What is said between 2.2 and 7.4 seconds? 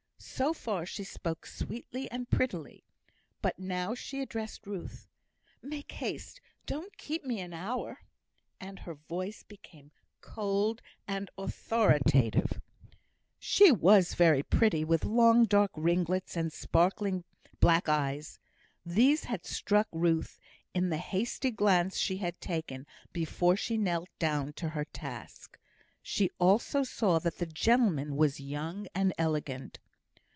prettily. But now she addressed Ruth. "Make haste. Don't keep me